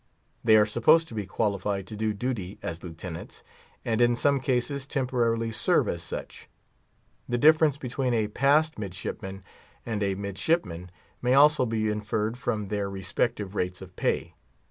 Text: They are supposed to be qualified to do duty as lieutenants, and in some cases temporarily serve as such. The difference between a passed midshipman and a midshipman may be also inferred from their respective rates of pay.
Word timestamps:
They 0.43 0.57
are 0.57 0.65
supposed 0.65 1.07
to 1.09 1.13
be 1.13 1.27
qualified 1.27 1.85
to 1.85 1.95
do 1.95 2.11
duty 2.11 2.57
as 2.63 2.81
lieutenants, 2.81 3.43
and 3.85 4.01
in 4.01 4.15
some 4.15 4.39
cases 4.39 4.87
temporarily 4.87 5.51
serve 5.51 5.87
as 5.87 6.01
such. 6.01 6.49
The 7.29 7.37
difference 7.37 7.77
between 7.77 8.15
a 8.15 8.27
passed 8.27 8.79
midshipman 8.79 9.43
and 9.85 10.01
a 10.01 10.15
midshipman 10.15 10.89
may 11.21 11.29
be 11.33 11.35
also 11.35 11.69
inferred 11.69 12.35
from 12.35 12.65
their 12.65 12.89
respective 12.89 13.53
rates 13.53 13.79
of 13.79 13.95
pay. 13.95 14.33